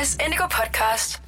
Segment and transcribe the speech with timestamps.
[0.00, 1.22] Voice Indigo Podcast.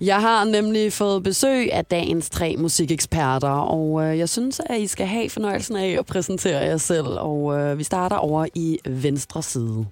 [0.00, 4.86] Jeg har nemlig fået besøg af dagens tre musikeksperter, og øh, jeg synes, at I
[4.86, 7.06] skal have fornøjelsen af at præsentere jer selv.
[7.06, 9.86] Og øh, vi starter over i venstre side.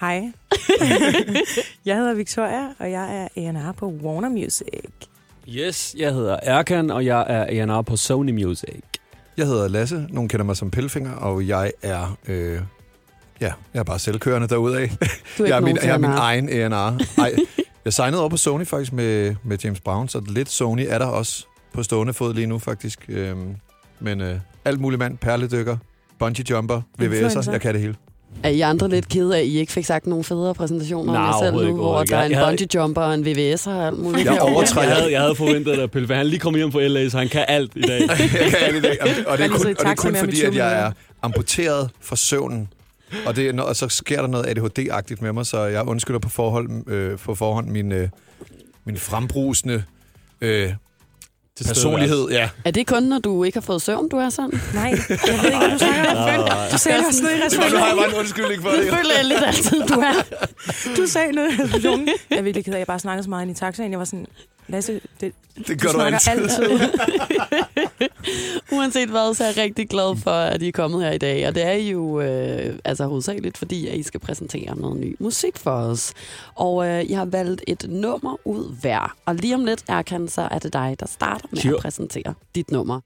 [0.00, 0.14] Hej.
[1.86, 4.90] jeg hedder Victoria, og jeg er A&R på Warner Music.
[5.48, 8.82] Yes, jeg hedder Erkan, og jeg er A&R på Sony Music.
[9.36, 12.60] Jeg hedder Lasse, nogen kender mig som Pelfinger, og jeg er, øh,
[13.40, 14.90] ja, jeg er bare selvkørende derudaf.
[15.38, 17.00] Du er jeg, er min, jeg er min egen A&R.
[17.18, 17.34] Ej,
[17.88, 21.06] jeg signede over på Sony faktisk med, med James Brown, så lidt Sony er der
[21.06, 23.04] også på stående fod lige nu faktisk.
[23.08, 23.54] Øhm,
[24.00, 25.76] men øh, alt muligt mand, perledykker,
[26.18, 27.94] bungee jumper, VVS'er, jeg kan det hele.
[28.42, 31.22] Er I andre lidt kede af, at I ikke fik sagt nogle federe præsentationer Nej,
[31.22, 33.66] om jer selv nu, ikke, hvor der er en jeg bungee jumper og en VVS
[33.66, 34.24] og alt muligt?
[34.24, 37.08] Jeg overtræder- Jeg havde, jeg havde forventet at Pelle, han lige kommet hjem fra LA,
[37.08, 38.00] så han kan alt i dag.
[38.08, 38.98] jeg kan alt i dag.
[39.02, 42.16] Og det- er kun, og det er kun fordi, 20 at jeg er amputeret fra
[42.16, 42.68] søvnen.
[43.26, 46.28] Og, det, er og så sker der noget ADHD-agtigt med mig, så jeg undskylder på,
[46.28, 48.08] forhold, øh, på forhånd min, øh,
[48.84, 49.84] min frembrusende
[50.40, 50.72] øh,
[51.66, 52.28] personlighed.
[52.30, 52.48] Ja.
[52.64, 54.60] Er det kun, når du ikke har fået søvn, du er sådan?
[54.74, 56.70] Nej, jeg ved ikke, hvad du snakker om.
[56.72, 58.92] Du sagde også noget i nu har jeg bare en undskyldning for Det det.
[58.94, 60.22] føler jeg lidt altid, du er.
[60.96, 62.08] Du sagde noget i receptionen.
[62.30, 63.90] Jeg er virkelig ked af, at jeg bare snakkede så meget ind i taxaen.
[63.90, 64.26] Jeg var sådan,
[64.68, 66.60] Lasse, det, Det du gør du snakker altid.
[66.60, 66.88] altid.
[68.72, 71.48] Uanset hvad, så er jeg rigtig glad for, at I er kommet her i dag.
[71.48, 75.56] Og det er jo øh, altså hovedsageligt, fordi at I skal præsentere noget ny musik
[75.58, 76.12] for os.
[76.54, 79.16] Og øh, jeg har valgt et nummer ud hver.
[79.26, 81.74] Og lige om lidt, Erkan, så er det dig, der starter med Sure.
[81.76, 83.00] at præsentere dit nummer.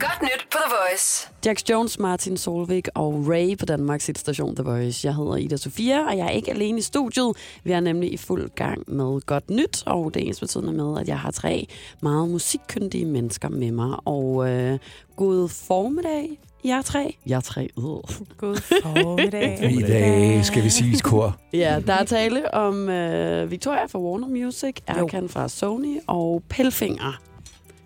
[0.00, 1.28] Godt nyt på The Voice.
[1.46, 5.06] Jax Jones, Martin Solvig og Ray på Danmarks station The Voice.
[5.06, 7.36] Jeg hedder Ida Sofia, og jeg er ikke alene i studiet.
[7.64, 11.00] Vi er nemlig i fuld gang med godt nyt, og det er ens betydende med,
[11.00, 11.66] at jeg har tre
[12.02, 13.96] meget musikkyndige mennesker med mig.
[14.04, 14.78] Og øh,
[15.16, 17.16] god formiddag, jer tre.
[17.26, 17.68] Jeg tre.
[17.78, 17.84] Øh.
[18.36, 19.72] God formiddag.
[19.72, 21.36] I dag skal vi sige kor.
[21.52, 27.27] Ja, der er tale om øh, Victoria fra Warner Music, Erkan fra Sony og Pelfinger.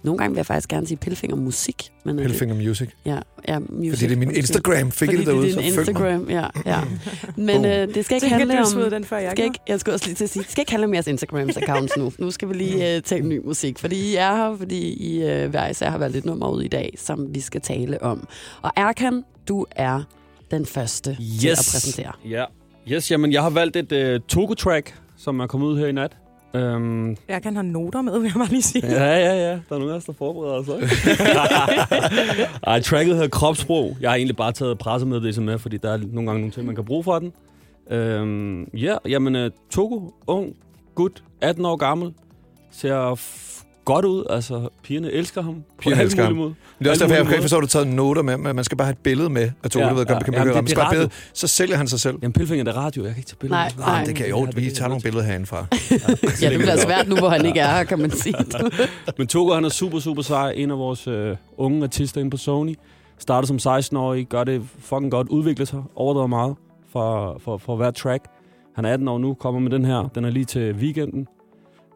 [0.02, 1.92] Nogle gange vil jeg faktisk gerne sige Pelfinger Musik.
[2.04, 2.88] Men, øh, Pelfinger Music.
[3.04, 3.18] Ja,
[3.48, 3.98] ja, music.
[3.98, 4.90] Fordi det er min Instagram.
[4.90, 5.66] Fik Fordi det derude, det er din.
[5.66, 6.46] Instagram, ja.
[6.66, 6.80] ja.
[7.36, 8.90] Men øh, det skal ikke handle du om...
[8.90, 10.72] den før jeg skal ikke, jeg skulle også lige til at sige, det skal ikke
[10.72, 12.12] handle om jeres Instagrams accounts nu.
[12.18, 15.50] Nu skal vi lige øh, tale ny musik, fordi I er her, fordi I øh,
[15.50, 18.28] hver især har valgt et nummer ud i dag, som vi skal tale om.
[18.62, 20.02] Og Erkan, du er
[20.50, 22.12] den første til at præsentere.
[22.28, 22.44] Ja.
[22.88, 26.16] Yes, jamen, jeg har valgt et uh, Togo-track, som er kommet ud her i nat.
[26.54, 28.86] Um, Jeg kan have noter med, vil jeg bare lige sige.
[28.86, 29.50] ja, ja, ja.
[29.50, 30.74] Der er nogen af os, der forbereder sig.
[32.72, 33.96] Ej, tracket hedder Kropsprog.
[34.00, 36.74] Jeg har egentlig bare taget pressemeddelelse med, fordi der er nogle gange nogle ting, man
[36.74, 37.32] kan bruge for den.
[38.20, 40.56] Um, ja, jamen, uh, Togo, ung,
[40.94, 42.12] gut, 18 år gammel,
[42.70, 43.14] ser
[43.84, 44.24] godt ud.
[44.30, 45.64] Altså, pigerne elsker ham.
[45.78, 46.32] Pigerne elsker ham.
[46.36, 46.52] måder.
[46.78, 48.64] Det er også derfor, jeg kan forstå, at du har taget noter med, men man
[48.64, 49.84] skal bare have et billede med af Togo.
[49.84, 50.22] Ja, Ja, ved, kan, ja.
[50.22, 52.18] kan, Jamen, kan, det- det er billede, så sælger han sig selv.
[52.22, 53.02] Jamen, pilfinger, det er radio.
[53.04, 53.60] Jeg kan ikke tage billeder.
[53.62, 54.00] Nej, nej.
[54.00, 54.46] Ah, det kan jo.
[54.56, 55.66] Vi tager nogle billeder herindefra.
[56.42, 58.34] Ja, det bliver svært nu, hvor han ikke er her, kan man sige.
[59.18, 60.52] Men Togo, han er super, super sej.
[60.56, 62.74] En af vores øh, unge artister inde på Sony.
[63.18, 66.54] Starter som 16-årig, gør det fucking godt, udvikler sig, overdrevet meget
[66.92, 68.24] for, for, for hver track.
[68.76, 70.08] Han er 18 år nu, kommer med den her.
[70.14, 71.26] Den er lige til weekenden.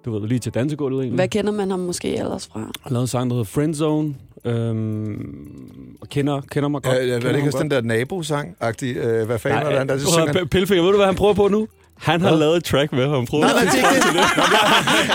[0.07, 1.17] Du ved, lige til dansegulvet egentlig.
[1.17, 2.61] Hvad kender man ham måske ellers fra?
[2.61, 4.15] Han har lavet en sang, der hedder Friendzone.
[4.45, 6.97] Øhm, og kender, kender mig godt.
[6.97, 8.97] Ja, ja, var det ikke også den der nabo-sang-agtig?
[8.97, 10.29] Øh, hvad fanden var det, han der så prøv synger?
[10.29, 11.69] at høre, Pilfinger, ved du, hvad han prøver på nu?
[11.99, 12.39] Han har Hvad?
[12.39, 13.27] lavet et track med ham.
[13.27, 14.25] Prøv Nej, nej, det er ikke det.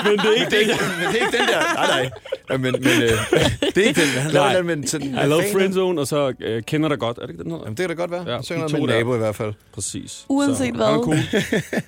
[0.06, 0.56] Men det er ikke det.
[0.56, 1.74] Er ikke, men det er ikke den der.
[1.76, 2.10] Nej, nej.
[2.50, 3.10] Ja, men, men øh,
[3.76, 4.08] det er ikke den.
[4.10, 4.54] Han Nej.
[4.54, 5.08] laver den med sådan...
[5.08, 7.18] Han har lavet Friendzone, og så øh, kender dig godt.
[7.18, 7.66] Er det ikke den hedder?
[7.66, 8.24] Jamen, det kan da godt være.
[8.28, 8.96] Ja, Ja, synger de noget med to en der.
[8.98, 9.54] nabo i hvert fald.
[9.74, 10.26] Præcis.
[10.30, 11.04] Uanset så, hvad.
[11.04, 11.18] Cool.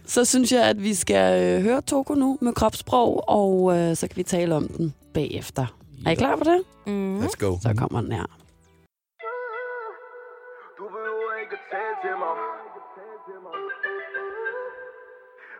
[0.07, 4.07] Så synes jeg, at vi skal øh, høre Togo nu med kropssprog, og øh, så
[4.07, 5.65] kan vi tale om den bagefter.
[6.05, 6.61] Er I klar på det?
[6.93, 7.19] Mm.
[7.19, 7.57] Let's go.
[7.61, 8.25] Så kommer den her.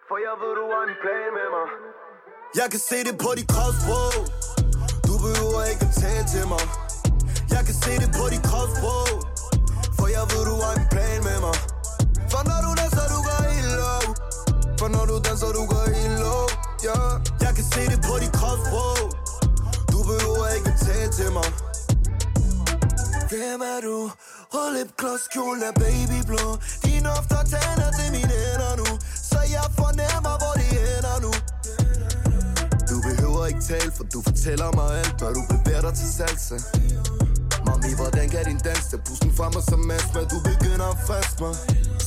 [0.10, 1.66] For jeg ved, du har en plan med mig
[2.60, 4.16] Jeg kan se det på dit kropssprog
[5.08, 6.66] Du behøver ikke at tale til mig
[7.56, 9.10] Jeg kan se det på dit kropssprog
[9.98, 11.58] For jeg ved, du har en plan med mig
[12.32, 14.04] For når du danser, du går helt low.
[14.80, 16.44] For når du danser, du går helt low
[16.88, 17.12] yeah.
[17.46, 19.00] Jeg kan se det på dit kropssprog
[19.92, 21.50] Du behøver ikke at tale til mig
[23.32, 23.98] Hvem er du?
[24.54, 26.46] Rød lip, klods, kjolen er babyblå
[26.86, 28.90] Dine hofter tænder til mine hænder nu
[33.68, 36.58] tale, for du fortæller mig alt Når du bevæger dig til salsa.
[37.66, 40.22] Mami, hvordan kan din dans tage pusten fra mig som astma?
[40.34, 41.56] Du begynder at faste mig?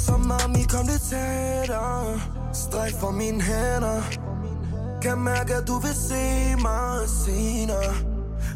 [0.05, 2.21] Så mami, kom lidt tættere.
[2.63, 4.01] Stræk for mine hænder.
[5.03, 6.25] Kan mærke, at du vil se
[6.67, 6.93] mig
[7.25, 7.93] senere.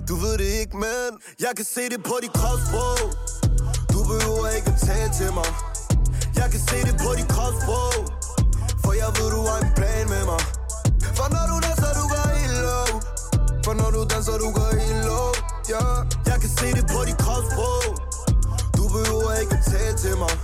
[0.09, 1.09] Du ved det ikke, men
[1.45, 3.01] Jeg kan se det på dit kropssprog
[3.93, 5.51] Du behøver ikke at tale til mig.
[6.41, 7.95] Jeg kan se det på dit kropssprog
[8.85, 10.43] For jeg ved, du har en plan med mig.
[11.21, 11.27] For
[11.83, 12.00] så du
[13.65, 15.31] for når du danser, du går helt low
[15.73, 15.99] yeah.
[16.31, 17.85] jeg kan se det på dit kropsprog
[18.77, 20.35] Du behøver ikke at tale til mig.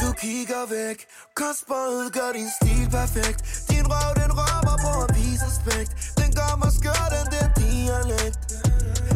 [0.00, 0.98] Du kigger væk.
[1.40, 3.40] Kostbåret gør din stil perfekt.
[3.70, 5.90] Din røv, den rømmer på at vise respekt.
[6.20, 8.40] Den gør mig skør, den der dialekt.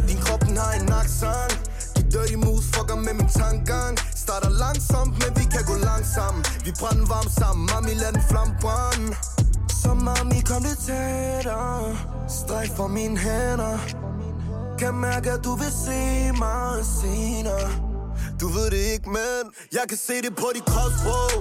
[0.09, 1.59] Din krop, den har en accent.
[1.97, 3.95] De dirty moves fucker med min tankegang.
[4.25, 6.45] Starter langsomt, men vi kan gå langsomt.
[6.65, 9.34] Vi brænder varmt sammen, mami lad den flamme brænde
[9.85, 11.97] så mami kom lidt tættere.
[12.29, 13.79] Stræk for mine hænder.
[14.79, 16.01] Kan mærke, at du vil se
[16.45, 17.69] mig senere.
[18.41, 19.43] Du ved det ikke, men
[19.73, 21.35] Jeg kan se det på dit kropsprog.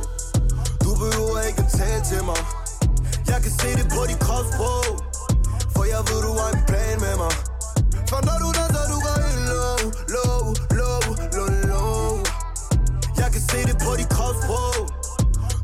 [0.83, 2.41] Du behøver ikke at tale til mig.
[3.31, 4.85] Jeg kan se det på dit kropsprog.
[5.75, 7.33] For jeg ved, du har en plan med mig.
[8.09, 9.79] For når du danser, du går helt low
[10.15, 10.41] Low,
[10.79, 11.01] low,
[11.37, 12.07] low, low.
[13.21, 14.75] Jeg kan se det på dit kropsprog.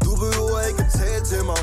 [0.06, 1.62] Du behøver ikke at tale til mig.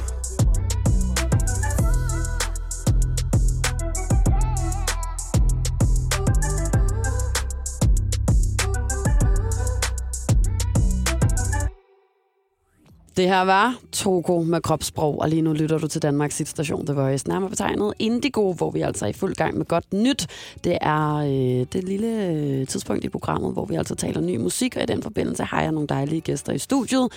[13.17, 16.95] Det her var Togo med kropssprog, og lige nu lytter du til Danmarks station The
[16.95, 17.29] Voice.
[17.29, 20.27] Nærmere betegnet Indigo, hvor vi altså er i fuld gang med godt nyt.
[20.65, 24.77] Det er øh, det lille øh, tidspunkt i programmet, hvor vi altså taler ny musik,
[24.77, 27.09] og i den forbindelse har jeg nogle dejlige gæster i studiet.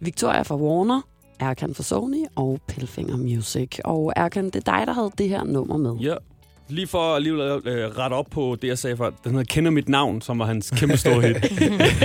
[0.00, 1.00] Victoria fra Warner,
[1.40, 3.78] Erkan fra Sony og Pelfinger Music.
[3.84, 5.94] Og Erkan, det er dig, der havde det her nummer med.
[6.00, 6.14] Ja.
[6.68, 9.10] Lige for at lige øh, rette op på det, jeg sagde før.
[9.24, 11.36] Den hedder Kender mit navn, som var hans kæmpe store hit.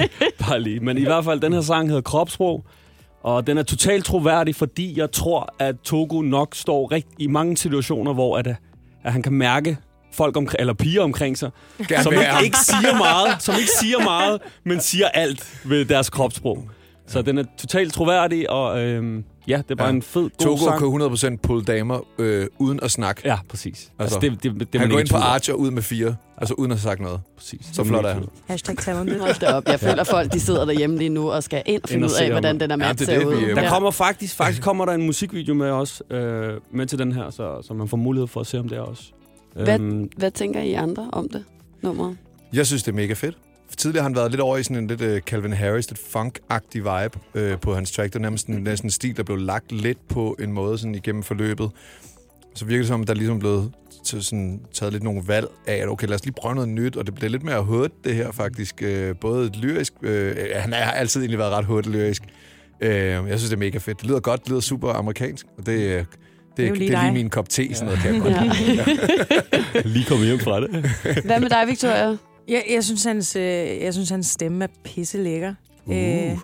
[0.48, 0.80] Bare lige.
[0.80, 2.66] Men i hvert fald, den her sang hedder Kropsprog.
[3.24, 7.58] Og den er totalt troværdig, fordi jeg tror, at Togo nok står rigt i mange
[7.58, 8.48] situationer, hvor at,
[9.04, 9.78] at han kan mærke
[10.14, 11.50] folk omkring, eller piger omkring sig,
[11.88, 16.10] Gerne som ikke, ikke siger meget, som ikke siger meget, men siger alt ved deres
[16.10, 16.70] kropssprog.
[17.08, 19.94] Så den er totalt troværdig, og øhm, ja, det er bare Ja.
[19.94, 20.80] en fed, god Togo sang.
[20.80, 23.22] kan 100% pulle damer øh, uden at snakke.
[23.26, 23.92] Ja, præcis.
[24.00, 25.30] Altså, Altså, det, det, det, han går ikke ind på tvivl om.
[25.34, 27.22] Arch og ud med fire, altså uden at have sagt noget.
[27.38, 27.60] Præcis.
[27.74, 28.24] Så flot er han.
[28.48, 29.20] Hashtag talented.
[29.20, 29.64] Hold da op.
[29.68, 32.12] Jeg føler, at folk de sidder derhjemme lige nu og skal ind og finde ud
[32.22, 33.36] af, hvordan den er Ja, mat det er ser det, ud.
[33.36, 33.70] vi- Der Ja.
[33.70, 37.62] kommer faktisk, faktisk kommer der en musikvideo med os, øh, med til den her, så,
[37.62, 39.04] så man får mulighed for at se om det også.
[39.54, 41.44] Hvad- Øhm, Hvad tænker I andre om det
[41.82, 42.14] nummer?
[42.54, 43.38] Jeg synes, det er mega fedt.
[43.78, 46.78] Tidligere har han været lidt over i sådan en lidt uh, Calvin Harris, lidt funk-agtig
[46.78, 48.14] vibe øh, på hans track.
[48.14, 50.96] Det er nærmest en, næsten en stil, der blev lagt lidt på en måde sådan
[50.96, 51.72] igennem forløbet.
[52.56, 53.72] Så virker det som, at der ligesom er blevet
[54.06, 56.96] til sådan, taget lidt nogle valg af, at okay, lad os lige prøve noget nyt,
[56.96, 58.82] og det bliver lidt mere hood, det her faktisk.
[58.82, 62.24] Øh, både lyrisk, øh, han har altid egentlig været ret hood lyrisk.
[62.82, 64.02] Øh, jeg synes, det er mega fedt.
[64.02, 66.08] Det lyder godt, det lyder super amerikansk, og det, øh, det,
[66.58, 69.76] det, jo det, lige det er lige min kop te, sådan noget kan jeg godt.
[69.76, 69.82] Ja.
[69.96, 70.70] lige kommet hjem fra det.
[71.26, 72.18] Hvad med dig, Victoria?
[72.48, 73.44] Jeg, jeg, synes, hans, øh,
[73.82, 75.54] jeg synes, hans stemme er pisse lækker.
[75.86, 75.96] Uh.
[75.96, 76.38] Øh,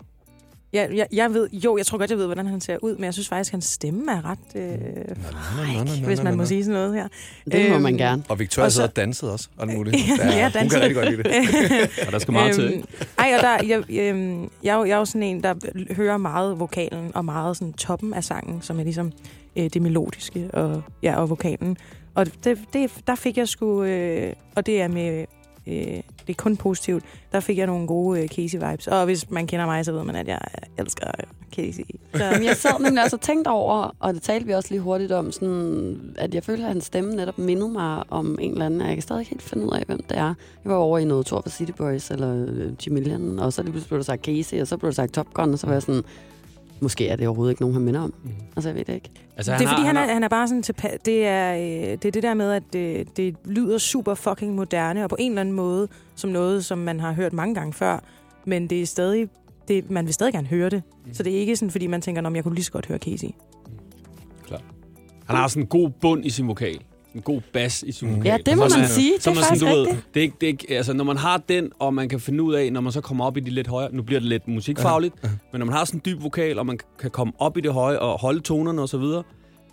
[0.74, 3.04] jeg, jeg, jeg ved, jo, jeg tror godt, jeg ved, hvordan han ser ud, men
[3.04, 6.74] jeg synes faktisk, at hans stemme er ret øh, nå, hvis man må sige sådan
[6.80, 7.07] noget her.
[7.51, 8.24] Det må Øhm, man gerne.
[8.30, 9.96] Og Victoria Og så- sad og dansede også, og muligt.
[10.19, 10.72] Ja, hun danset.
[10.72, 12.06] kan rigtig godt lide det.
[12.07, 12.74] Og der skal meget til.
[12.74, 12.84] Øhm,
[13.19, 15.56] ej, og der, jeg, øhm, jeg, er jo- jeg er jo sådan en, der
[15.94, 19.12] hører meget vokalen og meget sådan toppen af sangen, som er ligesom
[19.56, 21.78] øh, det melodiske og, ja, og vokalen.
[22.16, 25.25] Og det, det, der fik jeg sgu, øh, og det er med,
[25.69, 28.88] øh, det er kun positivt, der fik jeg nogle gode øh, Casey-vibes.
[28.92, 30.39] Og hvis man kender mig, så ved man, at jeg
[30.77, 31.25] elsker øh,
[31.56, 31.83] Casey.
[32.16, 34.81] Så, Jamen, jeg sad nemlig også og tænkte over, og det talte vi også lige
[34.81, 38.66] hurtigt om, sådan, at jeg følte, at hans stemme netop mindede mig om en eller
[38.66, 40.33] anden, og jeg kan stadig ikke helt finde ud af, hvem det er.
[40.64, 43.61] Jeg var over i noget Tour for City Boys, eller øh, Jimmy Lennon, og så
[43.61, 45.68] lige pludselig blev der sagt Casey, og så blev der sagt Top Gun, og så
[45.68, 46.04] var jeg sådan,
[46.81, 48.14] måske er det overhovedet ikke nogen, han minder om.
[48.24, 48.33] Mhm.
[48.56, 49.09] Altså, jeg ved det ikke.
[49.38, 52.06] Altså, det er fordi, han er, han er bare sådan tilpa- det er, øh, det
[52.06, 55.42] er det der med, at det, det lyder super fucking moderne, og på en eller
[55.42, 58.00] anden måde, som noget, som man har hørt mange gange før,
[58.45, 59.30] men det er stadig,
[59.68, 60.83] det, man vil stadig gerne høre det.
[61.06, 61.14] Mm.
[61.14, 62.98] Så det er ikke sådan, fordi man tænker, om jeg kunne lige så godt høre
[62.98, 63.28] Casey.
[65.26, 66.80] Han har sådan en god bund i sin vokal.
[67.16, 68.16] En god bas i sin Mm.
[68.16, 68.28] vokal.
[68.31, 69.13] Ja, det må Og så man er- sige.
[69.18, 71.04] Det er man faktisk sådan, du ved, det er ikke, det er ikke, altså, når
[71.04, 73.39] man har den, og man kan finde ud af, når man så kommer op i
[73.39, 75.33] de lidt højere, nu bliver det lidt musikfagligt, Ja, ja.
[75.51, 77.73] men når man har sådan en dyb vokal, og man kan komme op i det
[77.73, 79.23] høje og holde tonerne osv., så, videre,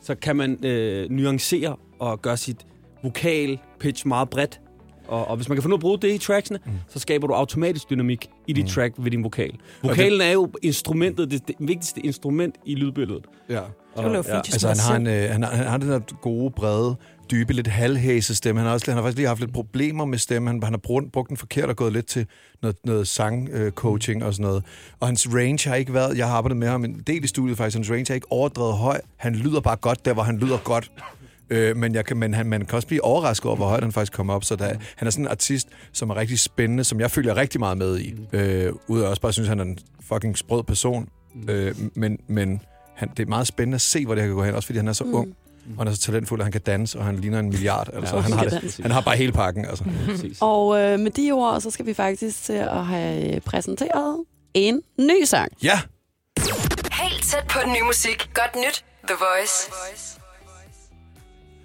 [0.02, 2.66] så kan man øh, nuancere og gøre sit
[3.02, 4.60] vokal pitch meget bredt.
[5.08, 6.72] Og, og hvis man kan finde ud af at bruge det i tracksene, mm.
[6.88, 8.68] så skaber du automatisk dynamik i dit Mm.
[8.68, 9.50] track ved din vokal.
[9.82, 13.24] Vokalen er jo instrumentet, det, det vigtigste instrument i lydbilledet.
[13.48, 13.60] Ja.
[13.96, 14.36] Lave ja.
[14.36, 16.96] Altså, han har, en, øh, han, har, han har den der gode, brede,
[17.30, 18.60] dybe, lidt halvhæse stemme.
[18.60, 20.46] Han har, også, han har faktisk lige haft lidt problemer med stemmen.
[20.48, 22.26] Han, han har brugt, brugt den forkert og gået lidt til
[22.62, 24.64] noget, noget sang-coaching og sådan noget.
[25.00, 26.18] Og hans range har ikke været...
[26.18, 27.76] Jeg har arbejdet med ham en del i studiet faktisk.
[27.76, 29.00] Hans range er ikke overdrevet høj.
[29.16, 30.92] Han lyder bare godt der, hvor han lyder godt.
[31.50, 33.92] Øh, men jeg kan, men han, man kan også blive overrasket over, hvor højt han
[33.92, 34.44] faktisk kommer op.
[34.44, 37.60] Så der, han er sådan en artist, som er rigtig spændende, som jeg følger rigtig
[37.60, 38.14] meget med i.
[38.32, 41.08] Øh, Udover også bare synes, han er en fucking sprød person.
[41.48, 42.60] Øh, men men
[42.96, 44.54] han, det er meget spændende at se, hvor det her kan gå hen.
[44.54, 45.14] Også fordi han er så Mm.
[45.14, 45.36] ung.
[45.70, 47.88] Og han er så talentfuld, at han kan danse, og han ligner en milliard.
[47.94, 49.64] Altså, Ja, han, han har det, han har bare hele pakken.
[49.64, 49.84] Altså.
[50.06, 50.38] Præcis.
[50.40, 55.24] Og øh, med de ord, så skal vi faktisk til at have præsenteret en ny
[55.24, 55.52] sang.
[55.62, 55.80] Ja,
[56.92, 58.30] Helt tæt på den nye musik.
[58.34, 58.84] Godt nyt.
[59.08, 59.70] The Voice.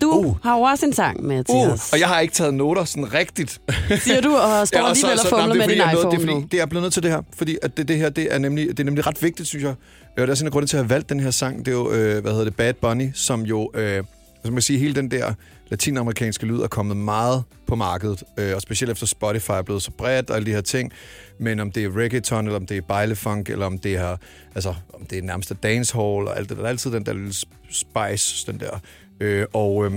[0.02, 0.36] Du Uh.
[0.44, 1.94] har jo også en sang med til uh, os.
[1.94, 3.62] og jeg har ikke taget noter sådan rigtigt.
[4.00, 5.78] Siger du, og står Ja, og så- alligevel og så- fumler nej, med det din
[5.78, 7.78] jeg iPhone det er, fordi, det er jeg blevet nødt til det her, fordi at
[7.78, 9.74] det, det her det er, nemlig, det er nemlig ret vigtigt, synes jeg.
[10.18, 11.60] Øh, det er sådan en grund til at have valgt den her sang.
[11.60, 14.04] Det er jo, øh, hvad hedder det, Bad Bunny, som jo, øh,
[14.44, 15.34] som man sige, hele den der
[15.72, 19.92] latinamerikanske lyd er kommet meget på markedet, øh, og specielt efter Spotify er blevet så
[19.92, 20.94] bredt og alle de her ting.
[21.40, 24.18] Men om det er reggaeton, eller om det er bejlefunk, eller om det er,
[24.56, 27.14] altså, om det er nærmest dancehall, og alt det der, der er altid den der
[27.14, 27.34] lille
[27.70, 28.80] spice, den der.
[29.20, 29.92] Øh, og øh,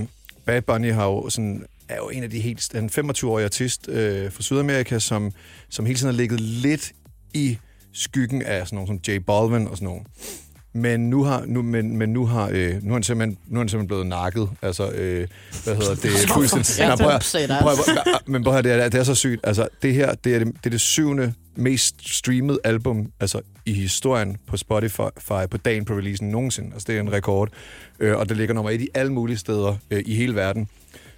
[0.45, 4.31] Bad Bunny har jo sådan, er jo en af de helt, en 25-årige artist øh,
[4.31, 5.31] fra Sydamerika, som,
[5.69, 6.93] som hele tiden har ligget lidt
[7.33, 7.57] i
[7.93, 10.07] skyggen af sådan nogen som J Balvin og sådan nogen.
[10.77, 13.61] Men nu har, nu, men, men nu har, øh, nu er han simpelthen, nu er
[13.61, 14.49] han simpelthen blevet nakket.
[14.61, 15.27] Altså, øh,
[15.63, 16.11] hvad hedder det?
[16.33, 16.77] Fuldstændig.
[16.79, 17.19] Ja, prøv
[17.61, 19.41] prøv prøv Men prøv at det er, det er så sygt.
[19.43, 23.73] Altså, det her, det er det, det er det syvende mest streamede album altså, i
[23.73, 26.69] historien på Spotify på dagen på releasen nogensinde.
[26.73, 27.49] Altså, det er en rekord.
[27.99, 30.67] Øh, og det ligger nummer et i alle mulige steder øh, i hele verden.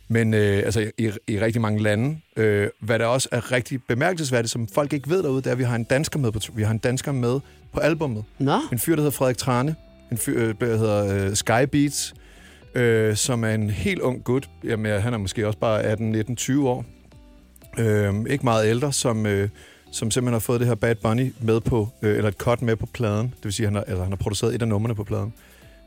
[0.07, 2.17] Men øh, altså, i, i rigtig mange lande.
[2.37, 5.57] Øh, hvad der også er rigtig bemærkelsesværdigt, som folk ikke ved derude, det er, at
[5.57, 7.39] vi har en dansker med på, vi har en dansker med
[7.74, 8.24] på albummet.
[8.39, 9.75] Nå, En fyr, der hedder Frederik Trane.
[10.12, 12.13] En fyr, øh, der hedder øh, Sky Beats,
[12.75, 14.50] øh, som er en helt ung gut.
[14.63, 16.86] Jamen, han er måske også bare 18, 19, 20 år.
[17.79, 19.50] Øh, ikke meget ældre, som, øh,
[19.91, 22.75] som simpelthen har fået det her Bad Bunny med på, øh, eller et cut med
[22.75, 23.27] på pladen.
[23.27, 25.33] Det vil sige, at han har, eller han har produceret et af numrene på pladen.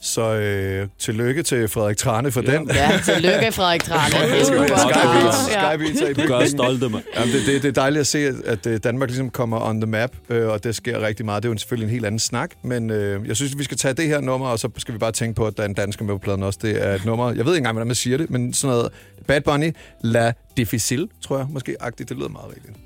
[0.02, 2.52] Så øh, tillykke til Frederik Trane for Ja.
[2.58, 2.70] den.
[2.74, 4.14] ja, tillykke Frederik Trane.
[4.38, 5.22] Det skal Uh, være hvor Sky godt.
[5.22, 5.54] Beats.
[5.54, 5.72] Ja.
[5.74, 6.42] Sky Beats er i Du gør bygningen.
[6.42, 7.04] os stolte, mand.
[7.16, 9.80] Jamen, det, det, det er dejligt at se, at, at øh, Danmark ligesom kommer on
[9.80, 11.42] the map, øh, og det sker rigtig meget.
[11.42, 13.94] Det er jo selvfølgelig en helt anden snak, men øh, jeg synes, vi skal tage
[13.94, 16.04] det her nummer, og så skal vi bare tænke på, at der er en dansker
[16.04, 16.58] med på pladen også.
[16.62, 18.92] Det er et nummer, jeg ved ikke engang, hvordan man siger det, men sådan noget
[19.26, 22.08] Bad Bunny, La Difficile, tror jeg måske, agtigt.
[22.08, 22.76] Det lyder meget rigtigt.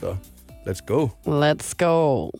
[0.00, 0.16] Så,
[0.68, 1.08] let's go.
[1.26, 2.30] Let's go.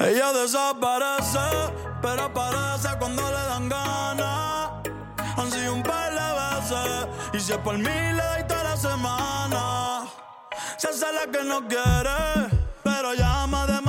[0.00, 1.38] Ella desaparece,
[2.02, 4.70] pero aparece cuando le dan ganas.
[5.36, 8.76] Han sido un par de veces, y si es por mí le doy toda la
[8.76, 10.04] semana.
[10.78, 12.48] Se hace la que no quiere,
[12.82, 13.80] pero llama de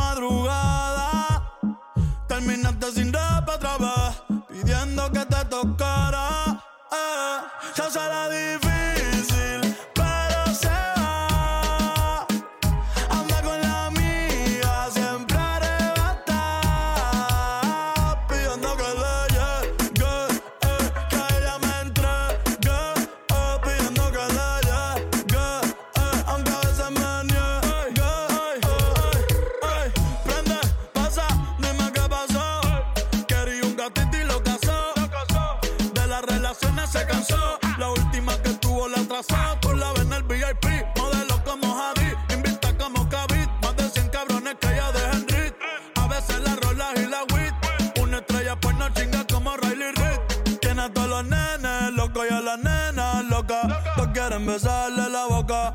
[53.95, 55.73] Todos quieren besarle la boca.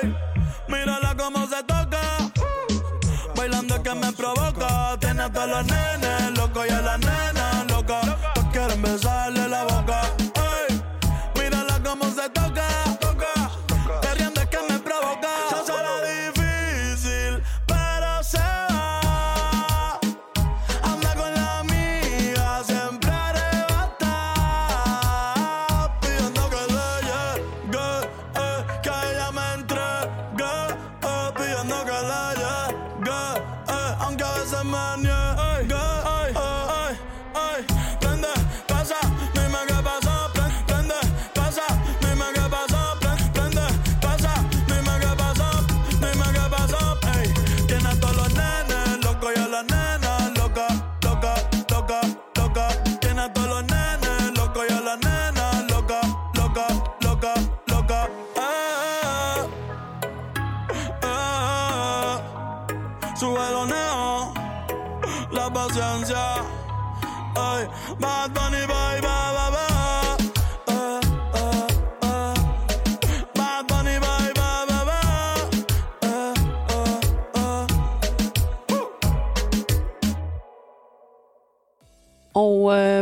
[0.00, 0.16] Ey,
[0.68, 2.00] mírala cómo se toca.
[3.36, 4.96] Bailando es que me provoca.
[4.98, 8.06] Tiene a todos los nenes locos y a las nenas locas.
[8.34, 10.00] Todos quieren besarle la boca.
[10.68, 10.82] Ey,
[11.34, 12.87] mírala cómo se toca.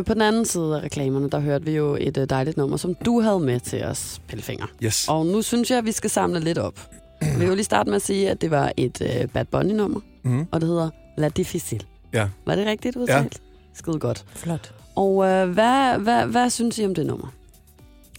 [0.06, 2.94] På den anden side af reklamerne, der hørte vi jo et øh, dejligt nummer, som
[2.94, 4.66] du havde med til os, Pellefinger.
[4.84, 5.08] Yes.
[5.08, 6.88] Og nu synes jeg, at vi skal samle lidt op.
[7.20, 10.00] Vi vil jo lige starte med at sige, at det var et uh, Bad Bunny-nummer,
[10.22, 10.46] Mm.
[10.52, 11.80] og det hedder La Difficile.
[12.12, 12.28] Ja.
[12.46, 13.34] Var det rigtigt udtalt?
[13.34, 13.38] Ja.
[13.75, 14.25] Skide godt.
[14.34, 14.75] Flot.
[14.96, 17.26] Og uh, hvad, hvad, hvad synes I om det nummer?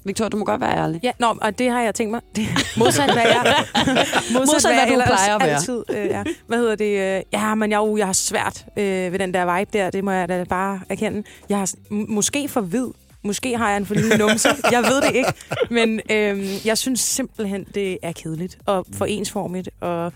[0.07, 0.99] Victoria, du må godt være ærlig.
[1.03, 2.21] Ja, nå, og det har jeg tænkt mig.
[2.35, 2.47] Det,
[2.77, 3.55] modsat hvad jeg...
[4.33, 5.55] Modsat hvad du ellers plejer at være.
[5.55, 6.23] Altid, øh, ja.
[6.47, 7.17] Hvad hedder det?
[7.17, 9.89] Øh, ja, men jeg, jeg har svært øh, ved den der vibe der.
[9.89, 11.23] Det må jeg da bare erkende.
[11.49, 12.87] Jeg har måske for hvid.
[13.23, 14.49] Måske har jeg en for lille numse.
[14.71, 15.33] Jeg ved det ikke.
[15.69, 19.69] Men øh, jeg synes simpelthen, det er kedeligt og for ensformigt.
[19.81, 20.13] Og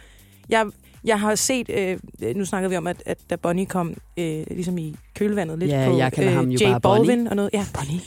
[0.50, 0.65] jeg,
[1.03, 1.70] jeg har set...
[1.70, 1.98] Øh,
[2.36, 5.89] nu snakkede vi om, at, at da Bonnie kom øh, ligesom i kølvandet lidt Ja,
[5.89, 7.08] på jeg kalder ham jo J bare Bonnie.
[7.08, 7.50] Balvin og noget.
[7.53, 8.01] Ja, Bonnie.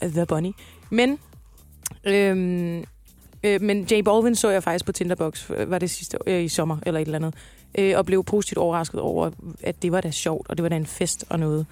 [0.02, 0.52] øh, The Bonnie.
[0.90, 1.18] Men
[2.04, 2.84] Øhm,
[3.42, 6.48] øh, men J Balvin så jeg faktisk på Tinderbox, øh, var det sidste øh, i
[6.48, 7.34] sommer eller et eller andet,
[7.78, 9.30] øh, og blev positivt overrasket over,
[9.62, 11.66] at det var da sjovt, og det var da en fest og noget.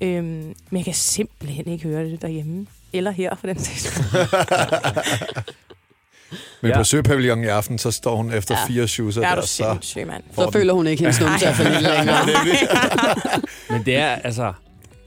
[0.00, 0.24] Øhm,
[0.70, 2.66] men jeg kan simpelthen ikke høre det derhjemme.
[2.92, 4.00] Eller her, for den sags.
[6.60, 6.76] Men Ja.
[6.78, 8.74] på Søpavillonen i aften, så står hun efter Ja.
[8.74, 9.46] fire shoes, Er der, så...
[9.46, 10.22] sindssyg, mand.
[10.34, 12.16] Så føler hun ikke hendes numse er for lille længere.
[13.70, 14.52] Men det er, altså,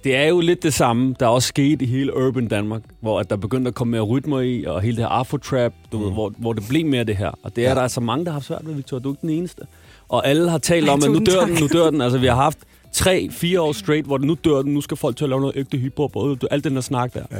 [0.03, 3.29] det er jo lidt det samme, der også skete i hele Urban Danmark, hvor at
[3.29, 6.03] der begyndte at komme mere rytmer i, og hele det her afro-trap, du mm.
[6.05, 7.31] ved, hvor, hvor det blev mere det her.
[7.43, 7.69] Og det er Ja.
[7.69, 7.75] ja.
[7.75, 8.99] der altså mange, der har haft svært ved, Victor.
[8.99, 9.61] Du er ikke den eneste.
[10.09, 11.47] Og alle har talt Ej, om, at nu dør tak.
[11.49, 12.01] den, nu dør den.
[12.01, 12.57] Altså, vi har haft
[12.93, 15.41] tre, fire år straight, hvor det nu dør den, nu skal folk til at lave
[15.41, 17.23] noget ægte hiphop, og alt den der snak der.
[17.31, 17.37] Ja.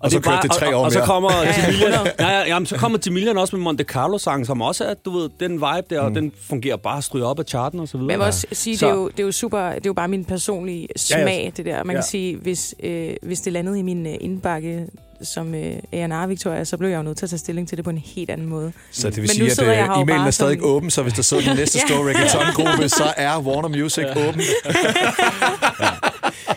[0.00, 1.06] Og, Og så det kørte det tre og, år og, og så mere.
[1.06, 2.14] kommer Ja, ja, Jamilian, 100.
[2.20, 5.28] ja, ja, jamen, så kommer Jamilian også med Monte Carlo-sangen, som også er, du ved,
[5.40, 6.14] den vibe der, og Mm.
[6.14, 8.06] den fungerer bare stryger op af charten og så videre.
[8.06, 9.80] Men jeg vil også sige, Så- det er, jo, det er jo super, det er
[9.86, 11.84] jo bare min personlige smag, det der.
[11.84, 12.00] Man Ja.
[12.00, 14.86] kan sige, hvis, øh, hvis det landede i min øh, indbakke
[15.22, 17.84] som øh, A&R Victoria, så blev jeg jo nødt til at tage stilling til det
[17.84, 18.72] på en helt anden måde.
[18.90, 21.02] Så det vil Men nu sige, jeg at uh, e-mailen er stadig som- åben, så
[21.02, 21.86] hvis der sidder den næste Ja.
[21.94, 24.40] store reggaeton-gruppe, så er Warner Music åben.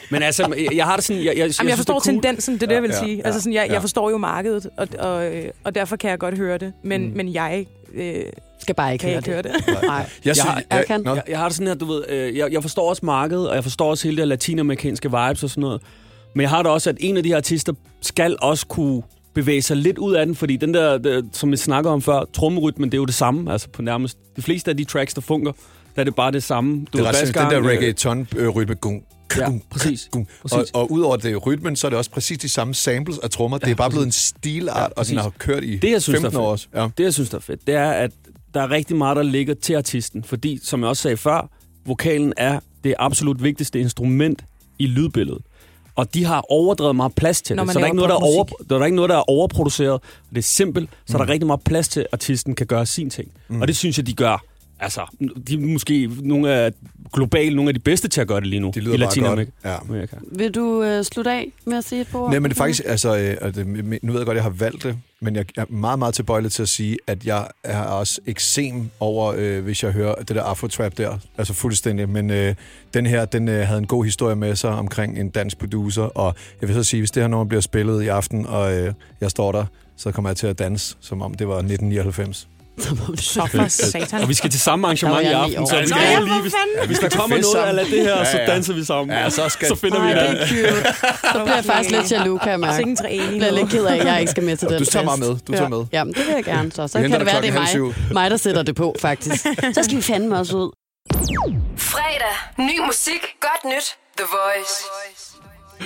[0.10, 1.20] Men altså, jeg, jeg har det sådan...
[1.24, 2.14] Jeg, jeg, Jamen, jeg synes, forstår det cool.
[2.16, 3.16] tendensen, det er det, jeg vil Ja, sige.
[3.18, 3.74] ja, Altså, sådan, jeg, ja.
[3.74, 6.74] jeg forstår jo markedet, og, og, øh, og derfor kan jeg godt høre det.
[6.84, 7.14] Men, Mm.
[7.16, 8.16] men jeg øh,
[8.60, 9.52] Skal bare ikke kan høre ikke det.
[9.68, 9.84] høre det.
[9.84, 9.96] Nej.
[9.96, 12.04] Jeg Jeg synes, har- jeg kan- Nå, Jeg, jeg har det sådan her, du ved,
[12.10, 15.50] øh, jeg, jeg forstår også markedet, og jeg forstår også hele det latinamerikanske vibes og
[15.50, 15.82] sådan noget.
[16.36, 19.62] Men jeg har det også, at en af de her artister skal også kunne bevæge
[19.62, 22.90] sig lidt ud af den, fordi den der, der som vi snakker om før, trommerytmen,
[22.92, 25.54] det er jo det samme, altså på nærmest de fleste af de tracks, der fungerer,
[25.96, 26.78] der er det bare det samme.
[26.94, 28.76] Du det er ret den der øh, reggaeton-rytme.
[28.76, 29.04] Gung,
[29.38, 30.10] Ja, præcis.
[30.42, 30.72] præcis.
[30.72, 33.58] Og, og udover det rytmen, så er det også præcis de samme samples af trommer.
[33.58, 35.18] Det er bare blevet en stilart, Ja, og den præcis.
[35.18, 36.68] har kørt i Det, jeg synes, 15 der er år også.
[36.76, 36.88] Ja.
[36.98, 38.12] Det, jeg synes, der er fedt, det er, at
[38.54, 40.24] der er rigtig meget, der ligger til artisten.
[40.24, 41.50] Fordi, som jeg også sagde før,
[41.86, 44.44] vokalen er det absolut vigtigste instrument
[44.80, 45.42] i lydbilledet.
[45.96, 47.74] Og de har overdrevet meget plads til Når det.
[47.74, 50.02] Så der er, ikke noget, der, er over, der er ikke noget, der er overproduceret.
[50.30, 51.18] Det er simpelt, så Mm.
[51.18, 53.32] der er rigtig meget plads til, at artisten kan gøre sin ting.
[53.48, 53.62] Mm.
[53.62, 54.44] Og det synes jeg, de gør.
[54.84, 55.16] Altså,
[55.48, 56.72] de er måske nogle af
[57.14, 58.72] globalt nogle af de bedste til at gøre det lige nu.
[58.76, 59.50] De lyder i bare godt.
[59.66, 59.78] Ja.
[59.82, 60.16] Amerika.
[60.32, 62.30] Vil du øh, slutte af med at sige et par ord?
[62.30, 63.68] Nej, men det er faktisk, altså, øh, det,
[64.04, 66.52] nu ved jeg godt, at jeg har valgt det, men jeg er meget, meget tilbøjelig
[66.52, 70.44] til at sige, at jeg er også eksem over, øh, hvis jeg hører det der
[70.44, 72.56] afro-trap der, altså fuldstændig, men øh,
[72.94, 76.36] den her, den øh, havde en god historie med sig omkring en dansk producer, og
[76.62, 79.32] jeg vil så sige, hvis det her nummer bliver spillet i aften, og øh, jeg
[79.32, 79.66] står der,
[79.98, 82.48] så kommer jeg til at danse, som om det var 1999.
[82.80, 84.22] Så for satan.
[84.22, 86.54] Og vi skal til samme arrangement i aften, lige så vi skal ja, lige, hvis,
[86.54, 86.88] fanden.
[86.88, 87.80] hvis der skal kommer noget sammen.
[87.80, 88.46] af det her, Ja, så ja.
[88.46, 89.18] danser vi sammen.
[89.18, 90.40] Ja, så skal- så finder vi Ej, det.
[90.40, 90.94] det er cute.
[91.34, 92.88] Så bliver jeg faktisk lidt jaloux, kan jeg mærke.
[93.10, 95.20] Jeg bliver lidt ked af, at jeg ikke skal med til den du tager mig
[95.20, 95.86] med, du tager med.
[95.92, 96.88] Ja, men det vil jeg gerne så.
[96.88, 99.44] Så Vi kan det være, det er mig, mig, der sætter det på, faktisk.
[99.76, 100.72] Så skal vi fandme også ud.
[101.78, 102.36] Fredag.
[102.58, 103.22] Ny musik.
[103.42, 103.88] Godt nyt.
[104.18, 105.33] The Voice.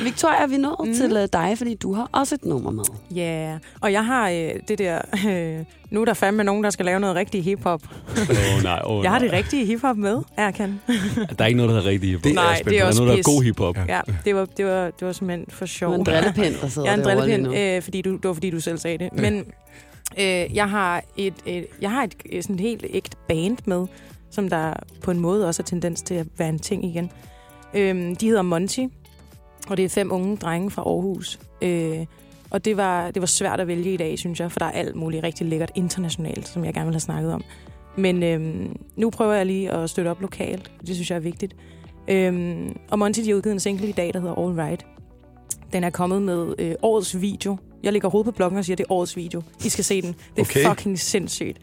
[0.03, 0.87] Victoria, er vi nået Mhm.
[0.87, 0.93] mm.
[0.95, 2.83] til øh, dig, fordi du har også et nummer med.
[3.15, 3.59] Ja, yeah.
[3.81, 5.01] og jeg har øh, det der...
[5.27, 7.81] Øh, nu er der fandme nogen, der skal lave noget rigtig hiphop.
[7.83, 9.27] Åh oh, nej, oh, Jeg har nej.
[9.27, 10.79] det rigtige hiphop med, Erkan.
[11.37, 12.23] Der er ikke noget, der hedder rigtig hiphop.
[12.23, 12.69] Det er Nej, det er på.
[12.69, 13.77] der er også noget, der er god hiphop.
[13.77, 13.95] Ja.
[13.95, 15.91] Ja, det var, det var, det var simpelthen for Du sjov.
[15.91, 18.49] er en drillepind, der sidder Jeg er en drillepind, øh, fordi du, det var fordi,
[18.49, 19.09] du selv sagde det.
[19.13, 19.37] Men
[20.19, 23.87] øh, jeg har et, et, jeg har et øh, sådan helt ægte band med,
[24.31, 24.73] som der
[25.03, 27.11] på en måde også har tendens til at være en ting igen.
[27.73, 28.79] Øhm, de hedder Monty,
[29.69, 31.39] og det er fem unge drenge fra Aarhus.
[31.61, 32.05] Øh,
[32.49, 34.71] og det var, det var svært at vælge i dag, synes jeg, for der er
[34.71, 37.43] alt muligt rigtig lækkert internationalt, som jeg gerne vil have snakket om.
[37.97, 40.71] Men øhm, nu prøver jeg lige at støtte op lokalt.
[40.87, 41.55] Det synes jeg er vigtigt.
[42.07, 44.85] Øhm, og Monty de har udgivet en single i dag, der hedder All Right.
[45.73, 47.57] Den er kommet med øh, årets video.
[47.83, 49.41] Jeg lægger hovedet på bloggen og siger, at det er årets video.
[49.65, 50.15] I skal se den.
[50.35, 50.65] Det er Okay.
[50.69, 51.57] fucking sindssygt.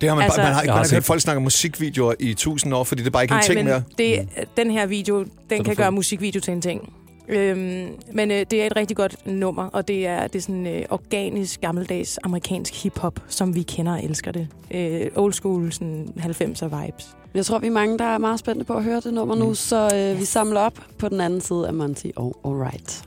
[0.00, 1.42] Det har man, Altså- altså, man har ikke man har set- hørt folk snakke om
[1.42, 3.82] musikvideoer i tusind år, fordi det er bare ikke en ting men mere.
[3.98, 5.18] det, den her video,
[5.50, 6.92] den er kan gøre musikvideo til en ting.
[7.32, 10.66] Øhm, men øh, det er et rigtig godt nummer, og det er, det er sådan
[10.66, 14.48] øh, organisk, gammeldags amerikansk hiphop, som vi kender og elsker det.
[14.74, 17.16] Øh, old school, sådan 90'er vibes.
[17.34, 19.48] Jeg tror, vi er mange, der er meget spændte på at høre det nummer nu,
[19.48, 19.54] Mm.
[19.54, 23.04] så øh, vi samler op på den anden side af Monty og All Right.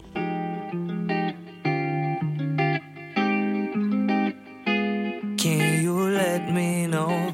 [5.38, 7.34] Can you let let me know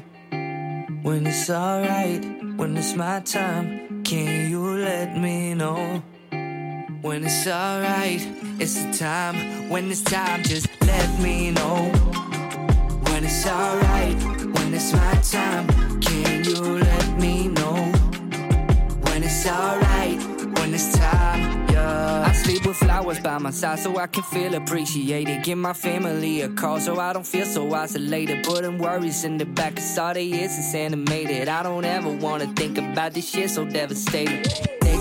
[1.02, 2.24] when it's alright,
[2.58, 4.02] when it's my time?
[4.04, 6.02] Can you let me know
[7.02, 8.26] when it's alright?
[8.60, 11.90] It's the time, when it's time, just let me know
[13.06, 14.14] when it's alright,
[14.54, 15.66] when it's my time.
[16.00, 17.74] Can you let me know
[19.02, 20.22] when it's alright,
[20.58, 21.68] when it's time?
[21.70, 22.26] Yeah.
[22.28, 25.42] I sleep with flowers by my side so I can feel appreciated.
[25.42, 28.44] Give my family a call so I don't feel so isolated.
[28.44, 31.48] Putting worries in the back, cause all they is is animated.
[31.48, 34.44] I don't ever wanna think about this shit so devastating.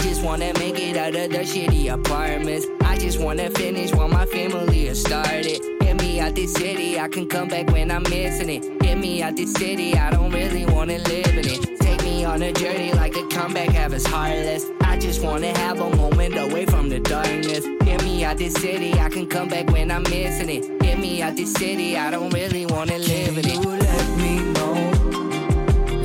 [0.02, 2.68] Just wanna make it out of the shitty apartments.
[2.82, 5.62] I just wanna finish while my family has started.
[5.80, 8.80] Get me out this city, I can come back when I'm missing it.
[8.80, 11.80] Get me out this city, I don't really wanna live in it.
[11.80, 14.66] Take me on a journey like a comeback, have us heartless.
[14.82, 17.66] I just wanna have a moment away from the darkness.
[17.86, 20.80] Get me out this city, I can come back when I'm missing it.
[20.80, 23.64] Get me out this city, I don't really wanna live in it.
[23.64, 24.74] You let me know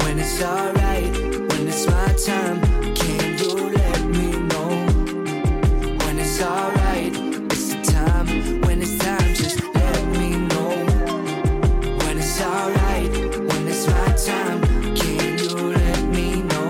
[0.05, 1.11] when it's alright,
[1.51, 2.66] when it's my time.
[6.39, 7.17] It's alright?
[7.51, 10.69] It's time, when it's time, just let me know
[12.01, 14.61] when it's alright, when it's my time.
[14.95, 16.69] Can you let me know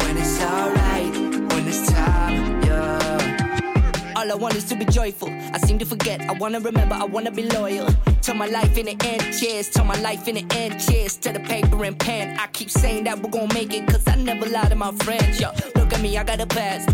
[0.00, 1.12] when it's alright,
[1.50, 2.62] when it's time?
[2.64, 4.12] Yeah.
[4.16, 5.30] All I want is to be joyful.
[5.30, 6.20] I seem to forget.
[6.20, 6.94] I wanna remember.
[6.94, 7.88] I wanna be loyal.
[8.20, 9.70] Turn my life in the end, cheers.
[9.70, 11.16] Turn my life in the end, cheers.
[11.18, 12.38] To the paper and pen.
[12.38, 15.40] I keep saying that we're gonna make it, cause I never lie to my friends.
[15.40, 16.90] Yo, look at me, I got a past.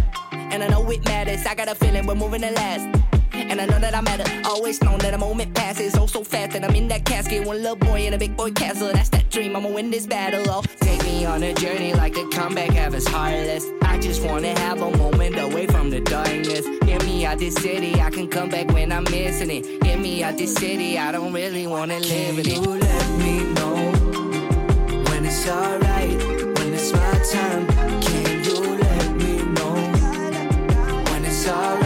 [0.52, 1.46] And I know it matters.
[1.46, 2.86] I got a feeling we're moving to last.
[3.32, 4.24] And I know that I matter.
[4.44, 7.46] Always known that a moment passes oh so fast that I'm in that casket.
[7.46, 8.92] One little boy in a big boy castle.
[8.92, 9.56] That's that dream.
[9.56, 10.44] I'ma win this battle.
[10.48, 12.68] Oh, take me on a journey like a comeback.
[12.72, 13.64] Have us heartless.
[13.80, 16.66] I just wanna have a moment away from the darkness.
[16.84, 17.98] Get me out this city.
[17.98, 19.80] I can come back when I'm missing it.
[19.80, 20.98] Get me out this city.
[20.98, 22.52] I don't really wanna live in it.
[22.52, 23.76] You let me know
[25.08, 26.18] when it's alright.
[26.58, 27.71] When it's my time.
[31.44, 31.81] When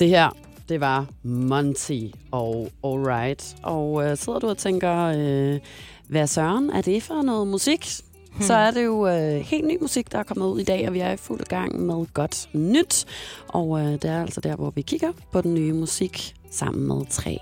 [0.00, 0.30] Det her,
[0.68, 3.56] det var Monty og Alright.
[3.62, 5.60] Og øh, sidder du og tænker, øh,
[6.08, 7.86] hvad søren er det for noget musik?
[8.32, 8.42] Hmm.
[8.42, 10.94] Så er det jo øh, helt ny musik, der er kommet ud i dag, og
[10.94, 13.06] vi er i fuld gang med godt nyt.
[13.48, 17.06] Og øh, det er altså der, hvor vi kigger på den nye musik sammen med
[17.10, 17.38] tre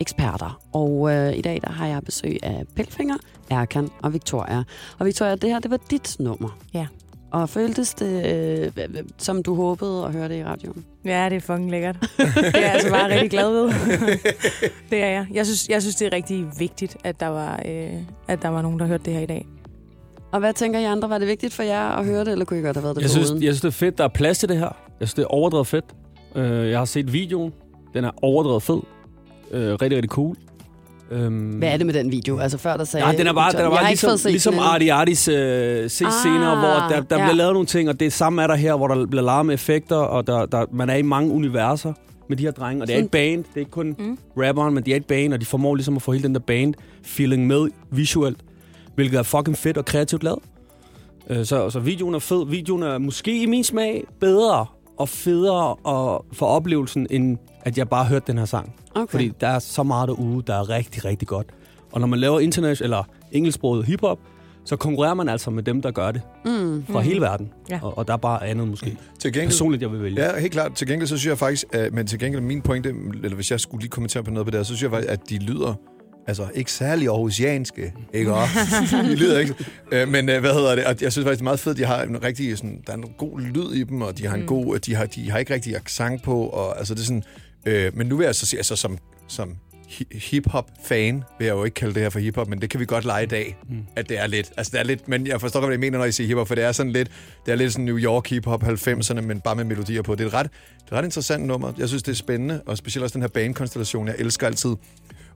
[0.00, 0.60] eksperter.
[0.72, 3.16] Og øh, i dag der har jeg besøg af Pelfinger,
[3.50, 4.64] Erkan og Victoria.
[4.98, 6.58] Og Victoria, det her, det var dit nummer.
[6.74, 6.86] Ja.
[7.34, 8.36] Og føltes det,
[8.76, 10.84] øh, som du håbede at høre det i radioen?
[11.04, 11.96] Ja, det er fucking lækkert.
[12.00, 13.68] Det er jeg altså bare rigtig glad ved.
[14.90, 15.26] det er jeg.
[15.32, 17.92] Jeg synes, jeg synes, det er rigtig vigtigt, at der, var, øh,
[18.28, 19.46] at der var nogen, der hørte det her i dag.
[20.32, 21.10] Og hvad tænker I andre?
[21.10, 23.02] Var det vigtigt for jer at høre det, eller kunne I godt have været det
[23.02, 23.44] Jeg synes, foruden?
[23.44, 24.76] jeg synes, det er fedt, der er plads til det her.
[25.00, 25.84] Jeg synes, det er overdrevet fedt.
[26.34, 27.52] Øh, jeg har set videoen.
[27.94, 28.80] Den er overdrevet fed.
[29.50, 30.36] Øh, rigtig, rigtig cool.
[31.10, 32.38] Øhm, Hvad er det med den video?
[32.38, 33.06] Altså før der sagde...
[33.06, 34.58] Ja, den er bare, den er Jeg bare ikke fået ligesom, ligesom.
[34.58, 35.34] Artie Artis øh,
[35.90, 37.24] se Ah, senere, hvor der, der ja.
[37.24, 39.54] bliver lavet nogle ting, og det samme er der her, hvor der bliver lavet med
[39.54, 41.92] effekter, og der, der, man er i mange universer
[42.28, 44.04] med de her drenge, og det er et band, det er ikke kun Mm.
[44.04, 44.18] mm.
[44.36, 46.40] rapperen, men det er et band, og de formår ligesom at få hele den der
[46.40, 48.38] band-feeling med visuelt,
[48.94, 50.38] hvilket er fucking fedt og kreativt lavet.
[51.30, 52.46] Øh, Så, så videoen er fed.
[52.46, 54.66] Videoen er måske i min smag bedre
[54.98, 58.74] og federe og for oplevelsen, end at jeg bare hørte den her sang.
[58.94, 59.10] Okay.
[59.10, 61.46] Fordi der er så meget derude, der er rigtig, rigtig godt.
[61.92, 64.18] Og når man laver international eller engelsksproget hiphop,
[64.64, 66.84] så konkurrerer man altså med dem, der gør det Mm.
[66.86, 67.06] fra mm.
[67.06, 67.50] hele verden.
[67.70, 67.78] Ja.
[67.82, 68.96] Og, og der er bare andet måske.
[69.18, 70.22] Til gengæld, Personligt, jeg vil vælge.
[70.22, 70.74] Ja, helt klart.
[70.74, 73.60] Til gengæld så synes jeg faktisk, at, men til gengæld min pointe, eller hvis jeg
[73.60, 75.74] skulle lige kommentere på noget på det her, så synes jeg faktisk, at de lyder
[76.26, 78.54] altså ikke særlig aarhusianske, ikke også?
[79.10, 79.54] de lyder ikke.
[79.92, 80.84] Øh, men øh, hvad hedder det?
[80.84, 82.96] Og jeg synes faktisk, det er meget fedt, de har en rigtig sådan, der er
[82.96, 84.46] en god lyd i dem, og de har en Mm.
[84.46, 87.22] god, de har, de har ikke rigtig accent på, og altså det er sådan,
[87.66, 88.98] øh, men nu vil jeg så sige, altså som,
[89.28, 89.56] som
[89.88, 92.86] hi- hip-hop-fan, vil jeg jo ikke kalde det her for hip-hop, men det kan vi
[92.86, 93.86] godt lege i dag, mm.
[93.96, 94.52] at det er lidt.
[94.56, 96.48] Altså, det er lidt, men jeg forstår godt, hvad I mener, når I siger hip-hop,
[96.48, 97.10] for det er sådan lidt,
[97.46, 100.14] det er lidt sådan New York hip-hop 90'erne, men bare med melodier på.
[100.14, 101.72] Det er et ret, det er et ret interessant nummer.
[101.78, 104.08] Jeg synes, det er spændende, og specielt også den her banekonstellation.
[104.08, 104.74] Jeg elsker altid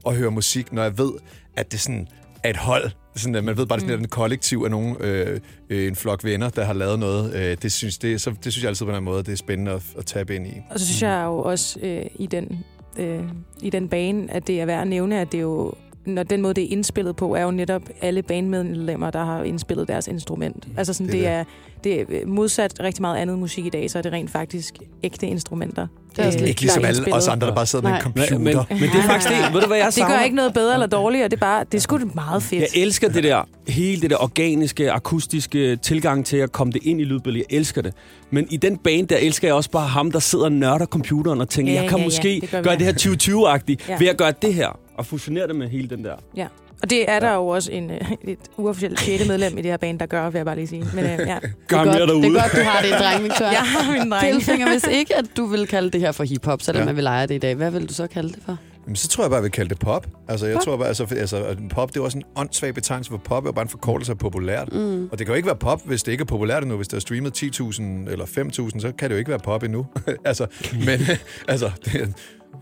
[0.07, 1.11] at høre musik, når jeg ved,
[1.55, 2.07] at det sådan
[2.43, 2.91] er et hold.
[3.15, 4.03] Sådan, at man ved bare, det er sådan, mm.
[4.03, 7.35] en kollektiv af nogen, øh, øh, en flok venner, der har lavet noget.
[7.35, 9.71] Øh, det, synes, det, så, det synes jeg altid på den måde, det er spændende
[9.71, 10.53] at, at tabe ind i.
[10.69, 12.63] Og så synes jeg jo også øh, i, den,
[12.97, 13.23] øh,
[13.61, 15.73] i den bane, at det er værd at nævne, at det er jo
[16.05, 19.87] når den måde, det er indspillet på, er jo netop alle bandmedlemmer, der har indspillet
[19.87, 20.67] deres instrument.
[20.77, 21.43] Altså sådan, Det er
[21.83, 24.31] det, er, det er modsat rigtig meget andet musik i dag, så er det rent
[24.31, 25.87] faktisk ægte instrumenter.
[26.15, 27.89] Det er også øh, lidt Ikke ligesom der alle os andre, der bare sidder med
[27.89, 28.01] en Nej.
[28.01, 28.33] computer.
[28.37, 29.53] Men, men, men det er faktisk det.
[29.53, 30.15] Ved du, hvad jeg Det savner?
[30.15, 32.61] gør ikke noget bedre eller dårligere, det er bare, det er sgu meget fedt.
[32.61, 37.01] Jeg elsker det der, hele det der organiske, akustiske tilgang til at komme det ind
[37.01, 37.45] i lydbilledet.
[37.49, 37.93] Jeg elsker det.
[38.31, 41.41] Men i den bane, der elsker jeg også bare ham, der sidder og nørder computeren
[41.41, 43.89] og tænker, Ja, jeg kan ja, ja, måske det gør vi gøre det her 2020-agtigt
[43.89, 43.97] Ja.
[43.99, 44.79] ved at gøre det her.
[44.97, 46.13] Og fusionere det med hele den der.
[46.37, 46.47] Ja.
[46.81, 49.77] Og det er der jo også en, øh, et uofficielt sjette medlem i det her
[49.77, 50.85] band, der gør, vil jeg bare lige sige.
[50.93, 51.37] Men øh, ja,
[51.67, 52.27] Gør det er, mere godt, det derude.
[52.27, 53.51] er godt, du har det, dreng, Victoria.
[53.59, 54.33] jeg har min dreng.
[54.35, 56.81] Pilfinger, hvis ikke, at du vil kalde det her for hiphop, selvom Ja.
[56.81, 56.85] ja.
[56.85, 58.57] man vil lege det i dag, hvad vil du så kalde det for?
[58.85, 60.07] Jamen, så tror jeg bare, jeg vil kalde det pop.
[60.27, 60.63] Altså, jeg Pop?
[60.63, 63.61] tror bare, altså, altså, pop, det er også en åndssvag betegnelse for pop, er bare
[63.63, 64.73] en forkortelse af populært.
[64.73, 65.03] Mm.
[65.11, 66.75] Og det kan jo ikke være pop, hvis det ikke er populært endnu.
[66.75, 69.85] Hvis det er streamet 10.000 eller 5.000, så kan det jo ikke være pop endnu.
[70.25, 70.45] altså,
[70.85, 70.99] men,
[71.47, 72.13] altså, det,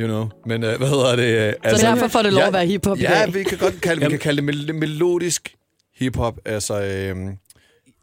[0.02, 0.26] you know.
[0.46, 1.24] Men, uh, hvad hedder det?
[1.48, 3.34] øh, Så Altså, derfor får det lov ja, at være hiphop i Ja, dag.
[3.34, 5.56] vi kan godt kalde, vi kan kalde det mel- melodisk
[6.00, 6.38] hiphop.
[6.46, 7.30] Altså, øhm,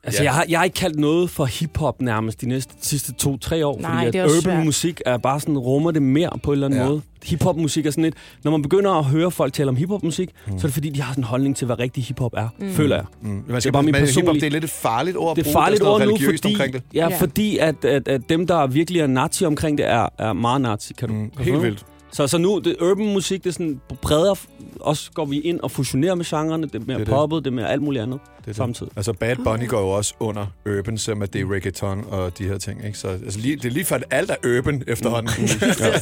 [0.06, 0.24] Altså, Ja.
[0.28, 3.78] jeg, har, jeg har ikke kaldt noget for hiphop nærmest de næste sidste to-tre år.
[3.80, 4.64] Nej, fordi det er at urban svært.
[4.64, 6.86] musik er bare sådan, rummer det mere på en eller anden Ja.
[6.88, 7.02] måde.
[7.24, 8.14] Hiphop-musik er sådan lidt...
[8.44, 10.52] Når man begynder at høre folk tale om hiphop-musik, mm.
[10.52, 12.70] så er det fordi, de har sådan en holdning til, hvad rigtig hiphop er, mm.
[12.72, 13.04] føler jeg.
[13.20, 15.30] mm, man Det er skal bare min hiphop, personlige- det er lidt et farligt ord
[15.30, 15.62] at Det er bruge.
[15.64, 16.82] farligt ord nu, fordi, omkring det.
[16.94, 17.16] ja, Ja.
[17.18, 20.94] fordi at, at, at dem, der virkelig er nazi omkring det, er, er meget nazi.
[20.94, 21.84] Kan du, Mm, kan helt vildt.
[22.14, 24.36] Så, så nu, det urban musik, det er sådan bredere,
[24.80, 27.08] også går vi ind og fusionerer med genrerne, det er mere Det er det.
[27.08, 28.56] poppet, det er mere alt muligt andet Det er det.
[28.56, 28.92] samtidig.
[28.96, 30.46] Altså Bad Bunny går jo også under
[30.78, 32.84] urban, selvom at det er reggaeton og de her ting.
[32.86, 32.98] Ikke?
[32.98, 35.30] Så altså, lige, det er lige for, at alt er urban efterhånden.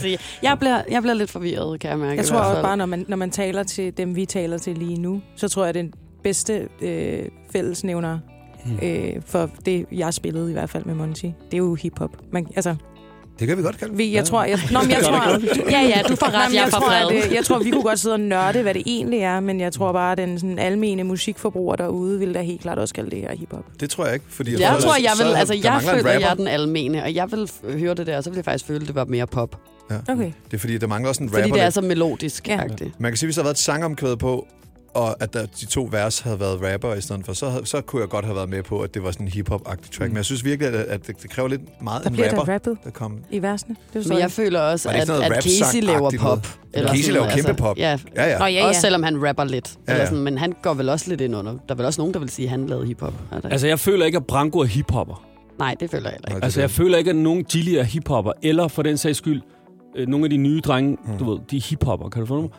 [0.04, 0.16] Ja.
[0.42, 2.16] Jeg, bliver, jeg bliver lidt forvirret, kan jeg mærke.
[2.16, 5.00] Jeg tror også bare, når man, når man taler til dem, vi taler til lige
[5.00, 7.22] nu, så tror jeg, den bedste øh,
[7.52, 8.18] fællesnævner
[8.82, 12.10] øh, for det, jeg spillede i hvert fald med Monty, det er jo hiphop.
[12.32, 12.74] Man, altså,
[13.38, 15.40] det kan vi godt kalde vi, jeg tror, jeg, nå, men jeg tror,
[15.70, 17.98] Ja, ja, du får ret, jeg jeg, tror, at, øh, jeg tror, vi kunne godt
[17.98, 21.04] sidde og nørde, hvad det egentlig er, men jeg tror bare, at den sådan, almene
[21.04, 23.64] musikforbruger derude vil da helt klart også kalde det her hiphop.
[23.80, 24.26] Det tror jeg ikke.
[24.28, 27.14] Fordi Jeg tror, tror, jeg vil, så- altså jeg føler, jeg er den almene, og
[27.14, 29.26] jeg vil høre det der, og så vil jeg faktisk føle, at det var mere
[29.26, 29.56] pop.
[30.08, 30.24] Okay.
[30.50, 31.38] Det er fordi, der mangler også en rapper.
[31.40, 31.74] Fordi det er lidt.
[31.74, 32.54] så melodisk Ja.
[32.80, 32.86] ja.
[32.98, 34.46] Man kan sige, hvis der havde været et sangomkvæd på,
[34.94, 37.80] og at der, de to vers havde været rapper i stedet for, så, havde, så
[37.80, 40.08] kunne jeg godt have været med på, at det var sådan en hip-hop-agtig track.
[40.08, 40.12] Mm.
[40.12, 42.52] Men jeg synes virkelig, at, at det, det kræver lidt meget Der en rapper, der
[42.52, 43.18] rappet der kom.
[43.30, 43.76] i versene.
[43.94, 46.22] Det Men jeg føler også, at, at Casey laver pop.
[46.74, 46.88] noget?
[46.88, 47.78] Casey sådan laver kæmpe pop.
[47.78, 48.38] Ja, Ja, ja.
[48.38, 48.66] Nå, ja, ja.
[48.68, 49.74] Også selvom han rapper lidt.
[49.88, 50.06] Ja, Ja, ja.
[50.06, 51.52] Sådan, men han går vel også lidt ind under.
[51.52, 53.14] Der er vel også nogen, der vil sige, at han lavede hiphop.
[53.44, 55.24] Altså, jeg føler ikke, at Branko er hiphopper.
[55.58, 56.44] Nej, det føler jeg heller ikke.
[56.44, 59.42] Altså, jeg føler ikke, at nogen Gilly er hiphopper, eller for den sags skyld,
[59.96, 61.18] øh, nogle af de nye drenge, mm.
[61.18, 62.50] du ved, de er hiphopper, kan du få mig?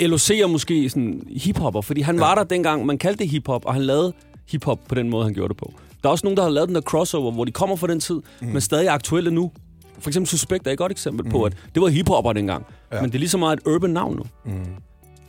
[0.00, 2.20] LOC er måske sådan hiphopper, fordi han ja.
[2.20, 4.12] var der dengang, man kaldte det hiphop, og han lavede
[4.50, 5.72] hiphop på den måde, han gjorde det på.
[6.02, 8.00] Der er også nogen, der har lavet den der crossover, hvor de kommer fra den
[8.00, 8.46] tid, mm.
[8.46, 9.50] men stadig er aktuelle nu.
[9.98, 11.30] For eksempel Suspekt er et godt eksempel mm.
[11.30, 12.66] på, at det var hiphopper dengang.
[12.92, 13.00] Ja.
[13.00, 14.24] Men det er lige så meget et urban navn nu.
[14.44, 14.66] Mm.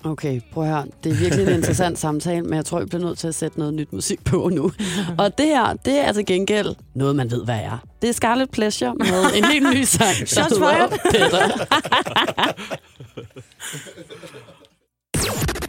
[0.03, 0.85] Okay, prøv at høre.
[1.03, 3.59] Det er virkelig en interessant samtale, men jeg tror, vi bliver nødt til at sætte
[3.59, 4.71] noget nyt musik på nu.
[5.19, 7.77] Og det her, det er altså gengæld noget, man ved, hvad er.
[8.01, 10.15] Det er Scarlet Pleasure med en helt ny sang.
[10.33, 10.91] Shots fired.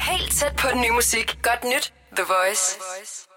[0.01, 1.39] Helt tæt på den nye musik.
[1.43, 1.93] Godt nyt.
[2.17, 3.30] The Voice.